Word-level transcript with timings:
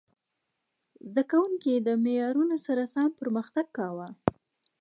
زده 1.07 1.23
کوونکي 1.31 1.73
د 1.77 1.89
معیارونو 2.03 2.57
سره 2.65 2.83
سم 2.93 3.07
پرمختګ 3.19 3.65
کاوه. 3.77 4.07